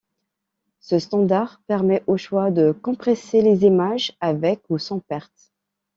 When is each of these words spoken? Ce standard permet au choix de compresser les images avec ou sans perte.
Ce 0.79 0.97
standard 0.97 1.61
permet 1.67 2.01
au 2.07 2.17
choix 2.17 2.49
de 2.49 2.71
compresser 2.71 3.43
les 3.43 3.61
images 3.65 4.13
avec 4.19 4.63
ou 4.69 4.79
sans 4.79 4.99
perte. 4.99 5.51